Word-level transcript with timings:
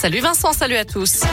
Salut 0.00 0.20
Vincent, 0.20 0.54
salut 0.54 0.76
à 0.76 0.86
tous. 0.86 1.24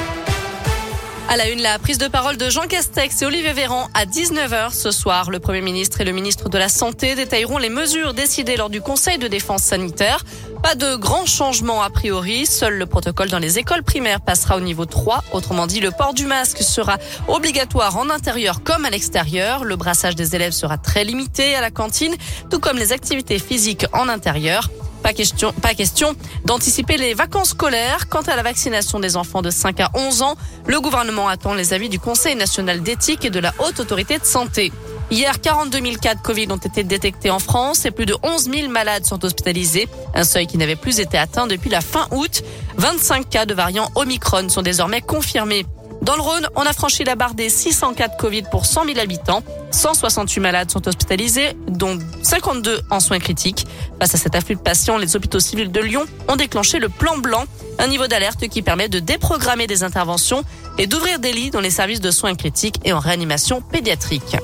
À 1.29 1.37
la 1.37 1.47
une, 1.47 1.61
la 1.61 1.79
prise 1.79 1.97
de 1.97 2.09
parole 2.09 2.35
de 2.35 2.49
Jean 2.49 2.67
Castex 2.67 3.21
et 3.21 3.25
Olivier 3.25 3.53
Véran 3.53 3.87
à 3.93 4.05
19h 4.05 4.73
ce 4.73 4.91
soir. 4.91 5.31
Le 5.31 5.39
Premier 5.39 5.61
ministre 5.61 6.01
et 6.01 6.03
le 6.03 6.11
ministre 6.11 6.49
de 6.49 6.57
la 6.57 6.67
Santé 6.67 7.15
détailleront 7.15 7.59
les 7.59 7.69
mesures 7.69 8.13
décidées 8.13 8.57
lors 8.57 8.69
du 8.69 8.81
Conseil 8.81 9.19
de 9.19 9.29
défense 9.29 9.63
sanitaire. 9.63 10.25
Pas 10.61 10.75
de 10.75 10.97
grands 10.97 11.25
changements 11.25 11.81
a 11.81 11.89
priori. 11.89 12.45
Seul 12.45 12.77
le 12.77 12.85
protocole 12.85 13.29
dans 13.29 13.39
les 13.39 13.57
écoles 13.57 13.83
primaires 13.83 14.19
passera 14.19 14.57
au 14.57 14.59
niveau 14.59 14.85
3. 14.85 15.23
Autrement 15.31 15.65
dit, 15.65 15.79
le 15.79 15.91
port 15.91 16.13
du 16.13 16.25
masque 16.25 16.61
sera 16.61 16.97
obligatoire 17.29 17.95
en 17.95 18.09
intérieur 18.09 18.63
comme 18.63 18.83
à 18.83 18.89
l'extérieur. 18.89 19.63
Le 19.63 19.77
brassage 19.77 20.15
des 20.15 20.35
élèves 20.35 20.51
sera 20.51 20.77
très 20.77 21.05
limité 21.05 21.55
à 21.55 21.61
la 21.61 21.71
cantine, 21.71 22.15
tout 22.49 22.59
comme 22.59 22.77
les 22.77 22.91
activités 22.91 23.39
physiques 23.39 23.85
en 23.93 24.09
intérieur. 24.09 24.69
Pas 25.03 25.13
question, 25.13 25.53
pas 25.53 25.73
question 25.73 26.15
d'anticiper 26.45 26.97
les 26.97 27.13
vacances 27.13 27.49
scolaires. 27.49 28.09
Quant 28.09 28.21
à 28.21 28.35
la 28.35 28.43
vaccination 28.43 28.99
des 28.99 29.15
enfants 29.15 29.41
de 29.41 29.49
5 29.49 29.79
à 29.79 29.91
11 29.93 30.21
ans, 30.21 30.35
le 30.65 30.79
gouvernement 30.81 31.27
attend 31.27 31.53
les 31.53 31.73
avis 31.73 31.89
du 31.89 31.99
Conseil 31.99 32.35
national 32.35 32.81
d'éthique 32.81 33.25
et 33.25 33.29
de 33.29 33.39
la 33.39 33.53
Haute 33.59 33.79
Autorité 33.79 34.17
de 34.17 34.25
Santé. 34.25 34.71
Hier, 35.09 35.39
42 35.39 35.79
000 35.79 35.95
cas 36.01 36.15
de 36.15 36.21
Covid 36.21 36.47
ont 36.51 36.57
été 36.57 36.83
détectés 36.83 37.29
en 37.29 37.39
France 37.39 37.85
et 37.85 37.91
plus 37.91 38.05
de 38.05 38.15
11 38.23 38.51
000 38.51 38.69
malades 38.69 39.05
sont 39.05 39.23
hospitalisés, 39.23 39.87
un 40.13 40.25
seuil 40.25 40.47
qui 40.47 40.57
n'avait 40.57 40.75
plus 40.75 40.99
été 40.99 41.17
atteint 41.17 41.47
depuis 41.47 41.69
la 41.69 41.79
fin 41.79 42.07
août. 42.11 42.43
25 42.75 43.29
cas 43.29 43.45
de 43.45 43.53
variant 43.53 43.89
Omicron 43.95 44.49
sont 44.49 44.61
désormais 44.61 45.01
confirmés. 45.01 45.65
Dans 46.07 46.15
le 46.15 46.21
Rhône, 46.21 46.47
on 46.55 46.61
a 46.61 46.71
franchi 46.71 47.03
la 47.03 47.15
barre 47.15 47.33
des 47.33 47.49
600 47.49 47.93
cas 47.93 48.07
de 48.07 48.15
Covid 48.15 48.43
pour 48.49 48.65
100 48.65 48.85
000 48.85 48.97
habitants. 48.97 49.43
168 49.71 50.39
malades 50.39 50.71
sont 50.71 50.87
hospitalisés, 50.87 51.49
dont 51.67 51.99
52 52.23 52.79
en 52.89 53.01
soins 53.01 53.19
critiques. 53.19 53.67
Face 53.99 54.15
à 54.15 54.17
cet 54.17 54.33
afflux 54.33 54.55
de 54.55 54.61
patients, 54.61 54.97
les 54.97 55.17
hôpitaux 55.17 55.41
civils 55.41 55.69
de 55.69 55.81
Lyon 55.81 56.05
ont 56.29 56.37
déclenché 56.37 56.79
le 56.79 56.87
plan 56.87 57.17
blanc, 57.17 57.43
un 57.77 57.87
niveau 57.87 58.07
d'alerte 58.07 58.47
qui 58.47 58.61
permet 58.61 58.87
de 58.87 58.99
déprogrammer 58.99 59.67
des 59.67 59.83
interventions 59.83 60.45
et 60.77 60.87
d'ouvrir 60.87 61.19
des 61.19 61.33
lits 61.33 61.49
dans 61.49 61.59
les 61.59 61.71
services 61.71 61.99
de 61.99 62.11
soins 62.11 62.35
critiques 62.35 62.79
et 62.85 62.93
en 62.93 62.99
réanimation 62.99 63.59
pédiatrique. 63.59 64.37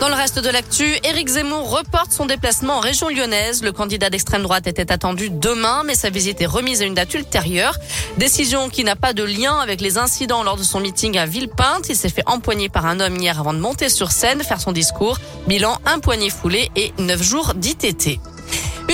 Dans 0.00 0.08
le 0.08 0.14
reste 0.14 0.38
de 0.38 0.48
l'actu, 0.48 0.96
Éric 1.04 1.28
Zemmour 1.28 1.70
reporte 1.70 2.10
son 2.10 2.24
déplacement 2.24 2.78
en 2.78 2.80
région 2.80 3.10
lyonnaise. 3.10 3.62
Le 3.62 3.70
candidat 3.70 4.08
d'extrême 4.08 4.42
droite 4.42 4.66
était 4.66 4.90
attendu 4.90 5.28
demain, 5.28 5.82
mais 5.84 5.94
sa 5.94 6.08
visite 6.08 6.40
est 6.40 6.46
remise 6.46 6.80
à 6.80 6.86
une 6.86 6.94
date 6.94 7.12
ultérieure. 7.12 7.76
Décision 8.16 8.70
qui 8.70 8.82
n'a 8.82 8.96
pas 8.96 9.12
de 9.12 9.22
lien 9.22 9.58
avec 9.58 9.82
les 9.82 9.98
incidents 9.98 10.42
lors 10.42 10.56
de 10.56 10.62
son 10.62 10.80
meeting 10.80 11.18
à 11.18 11.26
Villepinte. 11.26 11.90
Il 11.90 11.96
s'est 11.96 12.08
fait 12.08 12.22
empoigner 12.24 12.70
par 12.70 12.86
un 12.86 12.98
homme 12.98 13.14
hier 13.16 13.38
avant 13.38 13.52
de 13.52 13.58
monter 13.58 13.90
sur 13.90 14.10
scène, 14.10 14.42
faire 14.42 14.62
son 14.62 14.72
discours. 14.72 15.18
Bilan, 15.46 15.76
un 15.84 15.98
poignet 15.98 16.30
foulé 16.30 16.70
et 16.76 16.94
neuf 16.96 17.22
jours 17.22 17.52
d'ITT. 17.54 18.20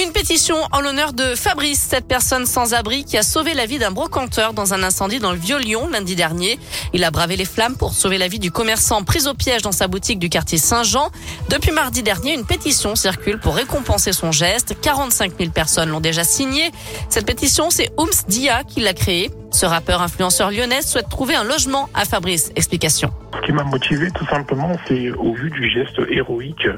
Une 0.03 0.13
pétition 0.13 0.57
en 0.73 0.83
l'honneur 0.83 1.15
de 1.15 1.35
Fabrice, 1.35 1.81
cette 1.89 2.07
personne 2.07 2.45
sans 2.45 2.75
abri 2.75 3.07
qui 3.07 3.17
a 3.17 3.23
sauvé 3.23 3.55
la 3.55 3.65
vie 3.65 3.79
d'un 3.79 3.93
brocanteur 3.93 4.53
dans 4.53 4.75
un 4.75 4.83
incendie 4.83 5.21
dans 5.21 5.33
le 5.33 5.39
Vieux-Lyon 5.39 5.89
lundi 5.89 6.15
dernier. 6.15 6.59
Il 6.93 7.03
a 7.03 7.11
bravé 7.11 7.35
les 7.35 7.47
flammes 7.47 7.77
pour 7.77 7.95
sauver 7.95 8.19
la 8.19 8.29
vie 8.29 8.39
du 8.39 8.51
commerçant 8.51 9.03
pris 9.05 9.27
au 9.27 9.33
piège 9.33 9.63
dans 9.63 9.73
sa 9.73 9.89
boutique 9.89 10.19
du 10.19 10.29
quartier 10.29 10.59
Saint-Jean. 10.59 11.11
Depuis 11.49 11.71
mardi 11.71 12.03
dernier, 12.03 12.35
une 12.35 12.45
pétition 12.45 12.95
circule 12.95 13.41
pour 13.41 13.55
récompenser 13.55 14.13
son 14.13 14.33
geste. 14.33 14.75
45 14.83 15.33
000 15.39 15.51
personnes 15.51 15.89
l'ont 15.89 16.01
déjà 16.01 16.25
signée. 16.25 16.73
Cette 17.09 17.25
pétition, 17.25 17.71
c'est 17.71 17.91
Oums 17.97 18.27
Dia 18.29 18.65
qui 18.65 18.81
l'a 18.81 18.93
créée. 18.93 19.31
Ce 19.57 19.65
rappeur 19.65 20.03
influenceur 20.03 20.51
lyonnais 20.51 20.83
souhaite 20.83 21.09
trouver 21.09 21.35
un 21.35 21.43
logement 21.43 21.89
à 21.95 22.05
Fabrice. 22.05 22.53
Explication. 22.57 23.11
Ce 23.37 23.47
qui 23.47 23.53
m'a 23.53 23.65
motivé 23.65 24.11
tout 24.11 24.27
simplement, 24.27 24.77
c'est 24.87 25.11
au 25.13 25.33
vu 25.33 25.49
du 25.49 25.71
geste 25.71 25.99
héroïque 26.11 26.69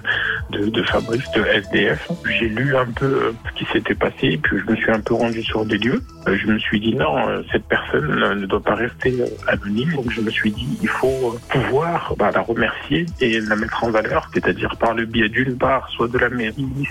de, 0.51 0.83
Fabrice 0.85 1.29
de 1.35 1.43
SDF. 1.43 2.09
J'ai 2.39 2.49
lu 2.49 2.77
un 2.77 2.87
peu 2.87 3.07
euh, 3.07 3.33
ce 3.49 3.59
qui 3.59 3.73
s'était 3.73 3.97
passé, 3.97 4.39
puis 4.41 4.59
je 4.65 4.71
me 4.71 4.77
suis 4.77 4.93
un 4.93 5.01
peu 5.01 5.15
rendu 5.15 5.43
sur 5.43 5.65
des 5.65 5.77
lieux. 5.77 6.01
Euh, 6.29 6.39
je 6.41 6.47
me 6.47 6.59
suis 6.61 6.79
dit 6.79 6.95
non, 6.95 7.29
euh, 7.29 7.43
cette 7.51 7.65
personne 7.65 8.07
ne 8.41 8.47
doit 8.47 8.63
pas 8.63 8.77
rester 8.77 9.25
anonyme. 9.49 9.95
Donc 9.95 10.13
je 10.13 10.21
me 10.21 10.31
suis 10.31 10.53
dit 10.53 10.79
il 10.81 10.89
faut 10.89 11.37
pouvoir 11.49 12.15
bah, 12.17 12.31
la 12.33 12.43
remercier 12.43 13.07
et 13.21 13.41
la 13.41 13.57
mettre 13.57 13.83
en 13.83 13.91
valeur, 13.91 14.31
c'est-à-dire 14.33 14.77
par 14.77 14.95
le 14.95 15.05
biais 15.05 15.29
d'une 15.29 15.59
part, 15.59 15.89
soit 15.91 16.07
de 16.07 16.19
la 16.19 16.29
mairie 16.29 16.87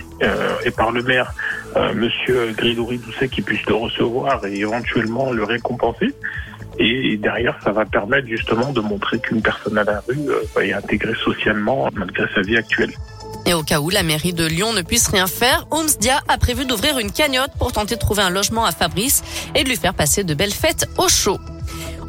et 0.66 0.72
par 0.72 0.92
le 0.92 1.02
maire, 1.04 1.32
euh, 1.76 1.94
Monsieur 1.94 2.52
Grégory 2.54 2.98
Doucet, 2.98 3.28
qui 3.28 3.42
puisse 3.42 3.66
le 3.68 3.76
recevoir 3.76 4.46
et 4.46 4.60
éventuellement 4.60 5.32
le 5.32 5.44
récompenser. 5.44 6.14
Et 6.80 7.18
derrière, 7.18 7.58
ça 7.64 7.72
va 7.72 7.86
permettre 7.86 8.28
justement 8.28 8.72
de 8.72 8.82
montrer 8.82 9.20
qu'une 9.20 9.42
personne 9.42 9.78
à 9.78 9.84
la 9.84 10.02
rue 10.08 10.30
euh, 10.30 10.62
est 10.62 10.74
intégrée 10.74 11.16
socialement 11.24 11.90
malgré 11.94 12.26
sa 12.34 12.42
vie 12.42 12.58
actuelle. 12.58 12.92
Et 13.46 13.54
au 13.54 13.64
cas 13.64 13.80
où 13.80 13.90
la 13.90 14.04
mairie 14.04 14.34
de 14.34 14.46
Lyon 14.46 14.74
ne 14.74 14.82
puisse 14.82 15.08
rien 15.08 15.26
faire, 15.26 15.68
Dia 16.00 16.20
a 16.28 16.38
prévu 16.38 16.66
d'ouvrir 16.66 17.00
une 17.00 17.12
cagnotte 17.12 17.52
pour 17.58 17.72
tenter 17.72 17.96
de 17.96 18.00
trouver 18.00 18.22
un 18.22 18.30
logement 18.30 18.66
à 18.66 18.72
Fabrice 18.72 19.24
et 19.56 19.64
de 19.64 19.70
lui 19.70 19.78
faire 19.78 19.94
passer 19.94 20.24
de 20.24 20.34
belles 20.34 20.52
fêtes 20.52 20.88
au 20.98 21.08
chaud. 21.08 21.40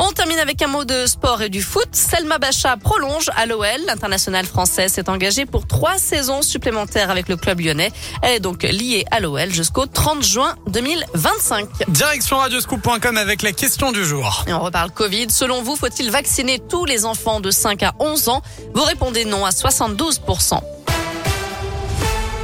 On 0.01 0.13
termine 0.13 0.39
avec 0.39 0.63
un 0.63 0.69
mot 0.69 0.85
de 0.85 1.07
sport 1.07 1.43
et 1.43 1.49
du 1.49 1.61
foot. 1.61 1.89
Selma 1.93 2.39
Bacha 2.39 2.77
prolonge 2.77 3.31
à 3.37 3.47
l'OL. 3.47 3.67
L'internationale 3.87 4.47
française 4.47 4.93
s'est 4.93 5.11
engagée 5.11 5.45
pour 5.45 5.67
trois 5.67 5.99
saisons 5.99 6.43
supplémentaires 6.43 7.11
avec 7.11 7.29
le 7.29 7.37
club 7.37 7.61
lyonnais. 7.61 7.93
Elle 8.23 8.37
est 8.37 8.41
donc 8.41 8.63
liée 8.63 9.05
à 9.11 9.19
l'OL 9.19 9.51
jusqu'au 9.51 9.87
30 9.87 10.23
juin 10.23 10.55
2025. 10.69 11.69
Direction 11.89 12.39
radioscoop.com 12.39 13.17
avec 13.17 13.43
la 13.43 13.53
question 13.53 13.91
du 13.91 14.05
jour. 14.05 14.45
Et 14.47 14.53
on 14.53 14.61
reparle 14.61 14.91
Covid. 14.93 15.31
Selon 15.31 15.63
vous, 15.63 15.75
faut-il 15.75 16.11
vacciner 16.11 16.61
tous 16.61 16.85
les 16.85 17.05
enfants 17.05 17.41
de 17.41 17.51
5 17.51 17.83
à 17.83 17.95
11 17.99 18.29
ans? 18.29 18.43
Vous 18.75 18.85
répondez 18.85 19.25
non 19.25 19.45
à 19.45 19.51
72%. 19.51 20.61